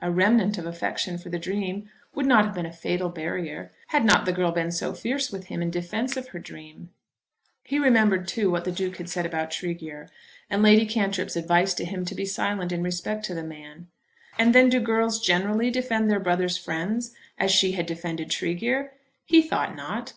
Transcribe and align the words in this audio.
A 0.00 0.10
remnant 0.10 0.56
of 0.56 0.64
affection 0.64 1.18
for 1.18 1.28
the 1.28 1.38
dream 1.38 1.90
would 2.14 2.24
not 2.24 2.46
have 2.46 2.54
been 2.54 2.64
a 2.64 2.72
fatal 2.72 3.10
barrier, 3.10 3.72
had 3.88 4.06
not 4.06 4.24
the 4.24 4.32
girl 4.32 4.50
been 4.50 4.72
so 4.72 4.94
fierce 4.94 5.30
with 5.30 5.48
him 5.48 5.60
in 5.60 5.70
defence 5.70 6.16
of 6.16 6.28
her 6.28 6.38
dream. 6.38 6.88
He 7.62 7.78
remembered, 7.78 8.26
too, 8.26 8.50
what 8.50 8.64
the 8.64 8.72
Duke 8.72 8.96
had 8.96 9.10
said 9.10 9.26
about 9.26 9.50
Tregear, 9.50 10.08
and 10.48 10.62
Lady 10.62 10.86
Cantrip's 10.86 11.36
advice 11.36 11.74
to 11.74 11.84
him 11.84 12.06
to 12.06 12.14
be 12.14 12.24
silent 12.24 12.72
in 12.72 12.82
respect 12.82 13.26
to 13.26 13.34
this 13.34 13.44
man. 13.44 13.88
And 14.38 14.54
then 14.54 14.70
do 14.70 14.80
girls 14.80 15.20
generally 15.20 15.70
defend 15.70 16.10
their 16.10 16.20
brothers' 16.20 16.56
friends 16.56 17.14
as 17.36 17.50
she 17.50 17.72
had 17.72 17.84
defended 17.84 18.30
Tregear? 18.30 18.94
He 19.26 19.42
thought 19.42 19.76
not. 19.76 20.14